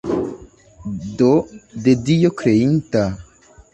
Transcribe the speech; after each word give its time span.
Do, 1.19 1.29
de 1.83 1.93
Dio 2.07 2.31
kreinta! 2.43 3.05